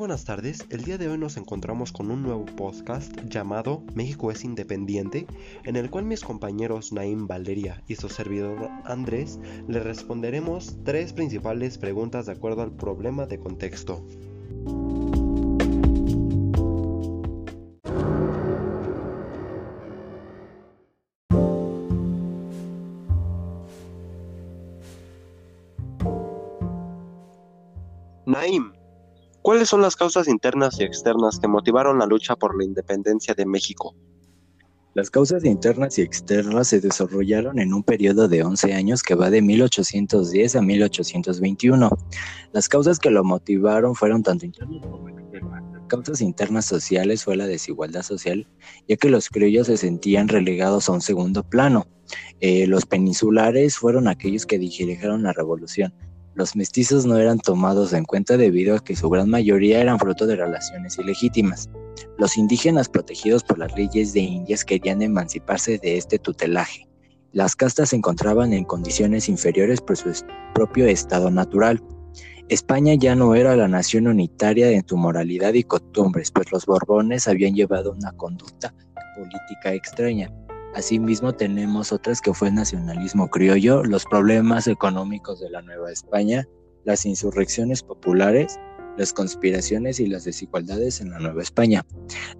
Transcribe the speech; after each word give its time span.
buenas 0.00 0.24
tardes, 0.24 0.64
el 0.70 0.82
día 0.82 0.96
de 0.96 1.10
hoy 1.10 1.18
nos 1.18 1.36
encontramos 1.36 1.92
con 1.92 2.10
un 2.10 2.22
nuevo 2.22 2.46
podcast 2.46 3.14
llamado 3.26 3.82
México 3.92 4.30
es 4.30 4.44
Independiente, 4.44 5.26
en 5.64 5.76
el 5.76 5.90
cual 5.90 6.06
mis 6.06 6.22
compañeros 6.22 6.90
Naim 6.90 7.26
Valeria 7.26 7.82
y 7.86 7.96
su 7.96 8.08
servidor 8.08 8.70
Andrés 8.84 9.38
le 9.68 9.78
responderemos 9.78 10.78
tres 10.86 11.12
principales 11.12 11.76
preguntas 11.76 12.24
de 12.24 12.32
acuerdo 12.32 12.62
al 12.62 12.72
problema 12.72 13.26
de 13.26 13.40
contexto. 13.40 14.02
Naim, 28.24 28.72
¿cuáles 29.42 29.68
son 29.68 29.82
las 29.82 29.96
causas 29.96 30.28
internas 30.28 30.80
y 30.80 30.84
externas 30.84 31.38
que 31.38 31.48
motivaron 31.48 31.98
la 31.98 32.06
lucha 32.06 32.36
por 32.36 32.56
la 32.56 32.64
independencia 32.64 33.34
de 33.34 33.46
México? 33.46 33.94
Las 34.92 35.08
causas 35.08 35.44
internas 35.44 35.98
y 35.98 36.02
externas 36.02 36.66
se 36.66 36.80
desarrollaron 36.80 37.60
en 37.60 37.72
un 37.72 37.84
periodo 37.84 38.26
de 38.26 38.42
11 38.42 38.74
años 38.74 39.04
que 39.04 39.14
va 39.14 39.30
de 39.30 39.40
1810 39.40 40.56
a 40.56 40.62
1821. 40.62 41.90
Las 42.52 42.68
causas 42.68 42.98
que 42.98 43.10
lo 43.10 43.22
motivaron 43.22 43.94
fueron 43.94 44.24
tanto 44.24 44.46
internas 44.46 44.82
como 44.82 45.08
externas. 45.08 45.62
Las 45.72 45.86
causas 45.86 46.20
internas 46.20 46.64
sociales 46.64 47.22
fue 47.22 47.36
la 47.36 47.46
desigualdad 47.46 48.02
social, 48.02 48.48
ya 48.88 48.96
que 48.96 49.10
los 49.10 49.28
criollos 49.28 49.68
se 49.68 49.76
sentían 49.76 50.26
relegados 50.26 50.88
a 50.88 50.92
un 50.92 51.02
segundo 51.02 51.44
plano. 51.44 51.86
Eh, 52.40 52.66
los 52.66 52.84
peninsulares 52.84 53.76
fueron 53.76 54.08
aquellos 54.08 54.44
que 54.44 54.58
dirigieron 54.58 55.22
la 55.22 55.32
revolución. 55.32 55.94
Los 56.34 56.54
mestizos 56.54 57.06
no 57.06 57.16
eran 57.16 57.38
tomados 57.38 57.92
en 57.92 58.04
cuenta 58.04 58.36
debido 58.36 58.76
a 58.76 58.84
que 58.84 58.94
su 58.94 59.10
gran 59.10 59.28
mayoría 59.28 59.80
eran 59.80 59.98
fruto 59.98 60.26
de 60.26 60.36
relaciones 60.36 60.98
ilegítimas. 60.98 61.68
Los 62.18 62.36
indígenas 62.36 62.88
protegidos 62.88 63.42
por 63.42 63.58
las 63.58 63.74
leyes 63.76 64.12
de 64.12 64.20
Indias 64.20 64.64
querían 64.64 65.02
emanciparse 65.02 65.78
de 65.78 65.96
este 65.96 66.18
tutelaje. 66.18 66.86
Las 67.32 67.56
castas 67.56 67.90
se 67.90 67.96
encontraban 67.96 68.52
en 68.52 68.64
condiciones 68.64 69.28
inferiores 69.28 69.80
por 69.80 69.96
su 69.96 70.12
propio 70.54 70.86
estado 70.86 71.30
natural. 71.30 71.82
España 72.48 72.94
ya 72.94 73.14
no 73.14 73.34
era 73.34 73.54
la 73.54 73.68
nación 73.68 74.08
unitaria 74.08 74.70
en 74.70 74.86
su 74.86 74.96
moralidad 74.96 75.54
y 75.54 75.62
costumbres, 75.62 76.30
pues 76.30 76.50
los 76.50 76.66
Borbones 76.66 77.28
habían 77.28 77.54
llevado 77.54 77.92
una 77.92 78.12
conducta 78.12 78.74
política 79.16 79.74
extraña. 79.74 80.32
Asimismo 80.74 81.32
tenemos 81.32 81.92
otras 81.92 82.20
que 82.20 82.32
fue 82.32 82.48
el 82.48 82.54
nacionalismo 82.54 83.28
criollo, 83.28 83.82
los 83.82 84.04
problemas 84.04 84.68
económicos 84.68 85.40
de 85.40 85.50
la 85.50 85.62
Nueva 85.62 85.90
España, 85.90 86.46
las 86.84 87.04
insurrecciones 87.04 87.82
populares, 87.82 88.58
las 88.96 89.12
conspiraciones 89.12 89.98
y 89.98 90.06
las 90.06 90.24
desigualdades 90.24 91.00
en 91.00 91.10
la 91.10 91.18
Nueva 91.18 91.42
España. 91.42 91.84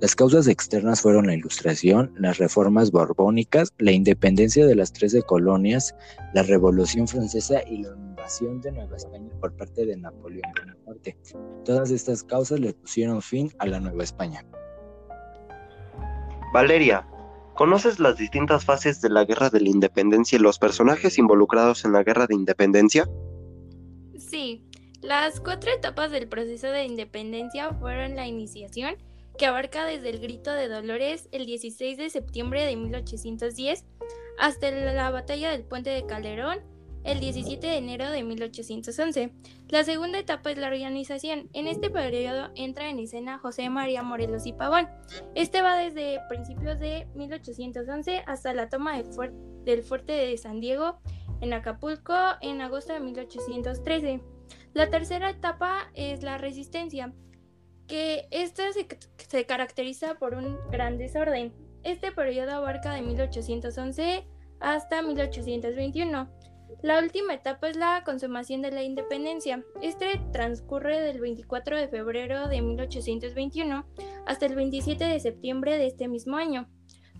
Las 0.00 0.14
causas 0.14 0.46
externas 0.46 1.00
fueron 1.00 1.26
la 1.26 1.34
Ilustración, 1.34 2.12
las 2.16 2.38
reformas 2.38 2.92
borbónicas, 2.92 3.70
la 3.78 3.92
independencia 3.92 4.64
de 4.64 4.76
las 4.76 4.92
trece 4.92 5.22
colonias, 5.22 5.94
la 6.32 6.44
Revolución 6.44 7.08
Francesa 7.08 7.62
y 7.66 7.82
la 7.82 7.96
invasión 7.96 8.60
de 8.60 8.72
Nueva 8.72 8.96
España 8.96 9.30
por 9.40 9.56
parte 9.56 9.86
de 9.86 9.96
Napoleón 9.96 10.52
Bonaparte. 10.56 11.16
Todas 11.64 11.90
estas 11.90 12.22
causas 12.22 12.60
le 12.60 12.74
pusieron 12.74 13.20
fin 13.22 13.50
a 13.58 13.66
la 13.66 13.80
Nueva 13.80 14.04
España. 14.04 14.44
Valeria, 16.52 17.06
¿Conoces 17.60 18.00
las 18.00 18.16
distintas 18.16 18.64
fases 18.64 19.02
de 19.02 19.10
la 19.10 19.26
Guerra 19.26 19.50
de 19.50 19.60
la 19.60 19.68
Independencia 19.68 20.36
y 20.36 20.40
los 20.40 20.58
personajes 20.58 21.18
involucrados 21.18 21.84
en 21.84 21.92
la 21.92 22.02
Guerra 22.02 22.26
de 22.26 22.34
Independencia? 22.34 23.06
Sí, 24.16 24.64
las 25.02 25.40
cuatro 25.40 25.70
etapas 25.70 26.10
del 26.10 26.26
proceso 26.26 26.68
de 26.68 26.84
independencia 26.84 27.74
fueron 27.74 28.16
la 28.16 28.26
iniciación, 28.26 28.96
que 29.36 29.44
abarca 29.44 29.84
desde 29.84 30.08
el 30.08 30.20
grito 30.20 30.50
de 30.50 30.68
Dolores 30.68 31.28
el 31.32 31.44
16 31.44 31.98
de 31.98 32.08
septiembre 32.08 32.64
de 32.64 32.76
1810 32.76 33.84
hasta 34.38 34.70
la 34.70 35.10
batalla 35.10 35.50
del 35.50 35.64
puente 35.64 35.90
de 35.90 36.06
Calderón 36.06 36.60
el 37.04 37.20
17 37.20 37.66
de 37.66 37.76
enero 37.76 38.10
de 38.10 38.22
1811. 38.22 39.32
La 39.68 39.84
segunda 39.84 40.18
etapa 40.18 40.50
es 40.50 40.58
la 40.58 40.68
organización. 40.68 41.48
En 41.52 41.66
este 41.66 41.90
periodo 41.90 42.50
entra 42.54 42.90
en 42.90 42.98
escena 42.98 43.38
José 43.38 43.70
María 43.70 44.02
Morelos 44.02 44.46
y 44.46 44.52
Pavón. 44.52 44.88
Este 45.34 45.62
va 45.62 45.76
desde 45.76 46.20
principios 46.28 46.78
de 46.78 47.06
1811 47.14 48.22
hasta 48.26 48.52
la 48.54 48.68
toma 48.68 49.00
del, 49.64 49.82
fuerte 49.82 50.12
de 50.12 50.36
San 50.36 50.60
Diego 50.60 50.98
en 51.40 51.52
Acapulco 51.52 52.14
en 52.40 52.60
agosto 52.60 52.92
de 52.92 53.00
1813. 53.00 54.20
La 54.74 54.90
tercera 54.90 55.30
etapa 55.30 55.90
es 55.94 56.22
la 56.22 56.38
resistencia, 56.38 57.12
que 57.86 58.28
esta 58.30 58.72
se, 58.72 58.86
se 59.16 59.46
caracteriza 59.46 60.16
por 60.16 60.34
un 60.34 60.58
gran 60.70 60.98
desorden. 60.98 61.52
Este 61.82 62.12
periodo 62.12 62.52
abarca 62.52 62.94
de 62.94 63.02
1811 63.02 64.26
hasta 64.60 65.02
1821. 65.02 66.39
La 66.82 66.98
última 66.98 67.34
etapa 67.34 67.68
es 67.68 67.76
la 67.76 68.02
consumación 68.04 68.62
de 68.62 68.70
la 68.70 68.82
independencia. 68.82 69.62
Este 69.82 70.18
transcurre 70.32 71.00
del 71.00 71.20
24 71.20 71.76
de 71.76 71.88
febrero 71.88 72.48
de 72.48 72.62
1821 72.62 73.84
hasta 74.26 74.46
el 74.46 74.54
27 74.54 75.04
de 75.04 75.20
septiembre 75.20 75.76
de 75.76 75.86
este 75.86 76.08
mismo 76.08 76.38
año. 76.38 76.68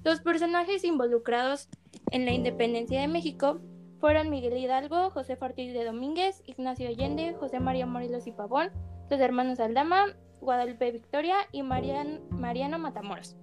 Los 0.03 0.21
personajes 0.21 0.83
involucrados 0.85 1.69
en 2.11 2.25
la 2.25 2.33
independencia 2.33 3.03
de 3.03 3.09
México 3.09 3.61
fueron 3.99 4.31
Miguel 4.31 4.57
Hidalgo, 4.57 5.11
José 5.11 5.37
Ortiz 5.39 5.75
de 5.75 5.85
Domínguez, 5.85 6.43
Ignacio 6.47 6.89
Allende, 6.89 7.35
José 7.39 7.61
María 7.61 7.85
Morelos 7.85 8.27
y 8.27 8.33
Pavón, 8.33 8.71
los 9.11 9.21
hermanos 9.21 9.61
Aldama, 9.61 10.07
Guadalupe 10.41 10.91
Victoria 10.91 11.37
y 11.53 11.63
Mariano 11.63 12.79
Matamoros. 12.79 13.37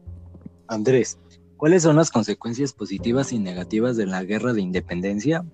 Andrés, 0.68 1.20
¿cuáles 1.58 1.84
son 1.84 1.96
las 1.96 2.10
consecuencias 2.10 2.74
positivas 2.74 3.32
y 3.32 3.38
negativas 3.38 3.98
de 3.98 4.08
la 4.08 4.24
guerra 4.24 4.54
de 4.54 4.62
independencia? 4.62 5.46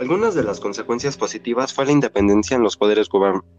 Algunas 0.00 0.34
de 0.34 0.42
las 0.42 0.60
consecuencias 0.60 1.18
positivas 1.18 1.74
fue 1.74 1.84
la 1.84 1.92
independencia 1.92 2.56
en 2.56 2.62
los 2.62 2.78
poderes 2.78 3.10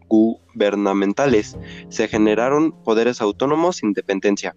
gubernamentales. 0.08 1.56
Se 1.88 2.08
generaron 2.08 2.72
poderes 2.82 3.20
autónomos 3.20 3.76
sin 3.76 3.92
dependencia. 3.92 4.56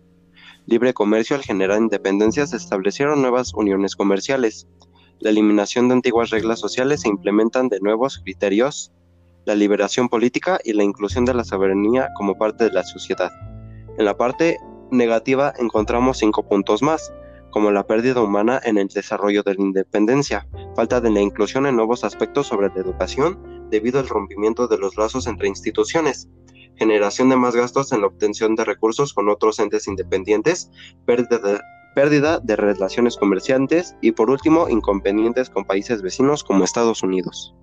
Libre 0.66 0.96
comercio 0.96 1.36
al 1.36 1.44
generar 1.44 1.80
independencia 1.80 2.48
se 2.48 2.58
establecieron 2.58 3.22
nuevas 3.22 3.54
uniones 3.54 3.96
comerciales. 3.96 4.68
La 5.20 5.30
eliminación 5.30 5.88
de 5.88 5.94
antiguas 5.94 6.32
reglas 6.32 6.60
sociales 6.60 7.02
se 7.02 7.10
implementan 7.10 7.70
de 7.70 7.80
nuevos 7.80 8.18
criterios. 8.18 8.92
La 9.46 9.54
liberación 9.54 10.10
política 10.10 10.58
y 10.64 10.74
la 10.74 10.84
inclusión 10.84 11.24
de 11.26 11.36
la 11.36 11.44
soberanía 11.44 12.10
como 12.16 12.36
parte 12.36 12.64
de 12.64 12.72
la 12.72 12.84
sociedad. 12.84 13.32
En 14.00 14.06
la 14.06 14.18
parte 14.18 14.58
negativa 14.90 15.54
encontramos 15.60 16.18
cinco 16.18 16.50
puntos 16.50 16.82
más 16.82 17.14
como 17.56 17.72
la 17.72 17.88
pérdida 17.88 18.22
humana 18.22 18.60
en 18.66 18.78
el 18.78 18.90
desarrollo 18.90 19.42
de 19.42 19.54
la 19.54 19.62
independencia, 19.62 20.46
falta 20.76 21.00
de 21.00 21.10
la 21.10 21.22
inclusión 21.22 21.66
en 21.66 21.78
nuevos 21.78 22.04
aspectos 22.04 22.48
sobre 22.48 22.68
la 22.68 22.82
educación 22.82 23.70
debido 23.72 23.98
al 23.98 24.10
rompimiento 24.10 24.68
de 24.68 24.78
los 24.78 24.98
lazos 24.98 25.26
entre 25.26 25.48
instituciones, 25.48 26.28
generación 26.76 27.30
de 27.30 27.38
más 27.38 27.56
gastos 27.56 27.94
en 27.94 28.02
la 28.02 28.08
obtención 28.08 28.56
de 28.56 28.66
recursos 28.66 29.14
con 29.14 29.30
otros 29.30 29.58
entes 29.60 29.88
independientes, 29.88 30.70
pérdida 31.06 32.42
de, 32.42 32.56
relaciones 32.58 33.16
comerciantes 33.16 33.96
y 34.02 34.12
por 34.12 34.30
último 34.30 34.68
inconvenientes 34.68 35.50
con 35.50 35.64
países 35.64 36.02
vecinos 36.02 36.44
como 36.44 36.66
Estados 36.66 37.04
Unidos. 37.04 37.56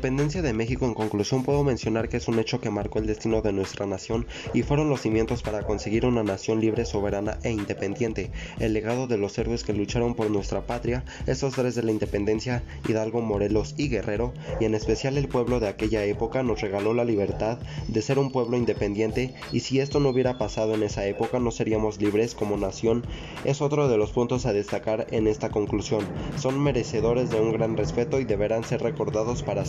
Independencia 0.00 0.40
de 0.40 0.54
México 0.54 0.86
en 0.86 0.94
conclusión 0.94 1.44
puedo 1.44 1.62
mencionar 1.62 2.08
que 2.08 2.16
es 2.16 2.26
un 2.26 2.38
hecho 2.38 2.58
que 2.58 2.70
marcó 2.70 3.00
el 3.00 3.06
destino 3.06 3.42
de 3.42 3.52
nuestra 3.52 3.84
nación 3.84 4.26
y 4.54 4.62
fueron 4.62 4.88
los 4.88 5.02
cimientos 5.02 5.42
para 5.42 5.64
conseguir 5.64 6.06
una 6.06 6.22
nación 6.22 6.58
libre, 6.58 6.86
soberana 6.86 7.38
e 7.42 7.50
independiente. 7.50 8.30
El 8.60 8.72
legado 8.72 9.06
de 9.06 9.18
los 9.18 9.36
héroes 9.36 9.62
que 9.62 9.74
lucharon 9.74 10.14
por 10.14 10.30
nuestra 10.30 10.62
patria, 10.62 11.04
estos 11.26 11.52
tres 11.52 11.74
de 11.74 11.82
la 11.82 11.90
independencia, 11.90 12.62
Hidalgo, 12.88 13.20
Morelos 13.20 13.74
y 13.76 13.90
Guerrero, 13.90 14.32
y 14.58 14.64
en 14.64 14.74
especial 14.74 15.18
el 15.18 15.28
pueblo 15.28 15.60
de 15.60 15.68
aquella 15.68 16.02
época 16.06 16.42
nos 16.42 16.62
regaló 16.62 16.94
la 16.94 17.04
libertad 17.04 17.58
de 17.86 18.00
ser 18.00 18.18
un 18.18 18.32
pueblo 18.32 18.56
independiente 18.56 19.34
y 19.52 19.60
si 19.60 19.80
esto 19.80 20.00
no 20.00 20.08
hubiera 20.08 20.38
pasado 20.38 20.76
en 20.76 20.82
esa 20.82 21.04
época 21.04 21.40
no 21.40 21.50
seríamos 21.50 22.00
libres 22.00 22.34
como 22.34 22.56
nación. 22.56 23.04
Es 23.44 23.60
otro 23.60 23.86
de 23.86 23.98
los 23.98 24.12
puntos 24.12 24.46
a 24.46 24.54
destacar 24.54 25.08
en 25.10 25.26
esta 25.26 25.50
conclusión. 25.50 26.06
Son 26.38 26.58
merecedores 26.58 27.28
de 27.28 27.38
un 27.38 27.52
gran 27.52 27.76
respeto 27.76 28.18
y 28.18 28.24
deberán 28.24 28.64
ser 28.64 28.80
recordados 28.80 29.42
para 29.42 29.66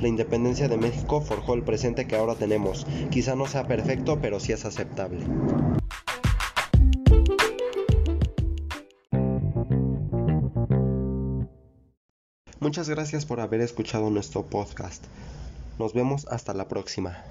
La 0.00 0.08
independencia 0.08 0.68
de 0.68 0.76
México 0.76 1.20
forjó 1.20 1.54
el 1.54 1.62
presente 1.62 2.06
que 2.06 2.16
ahora 2.16 2.34
tenemos. 2.34 2.86
Quizá 3.10 3.34
no 3.34 3.46
sea 3.46 3.66
perfecto, 3.66 4.18
pero 4.20 4.40
sí 4.40 4.52
es 4.52 4.64
aceptable. 4.64 5.24
Muchas 12.58 12.88
gracias 12.88 13.24
por 13.24 13.40
haber 13.40 13.60
escuchado 13.60 14.10
nuestro 14.10 14.46
podcast. 14.46 15.04
Nos 15.78 15.94
vemos 15.94 16.26
hasta 16.26 16.52
la 16.52 16.66
próxima. 16.66 17.22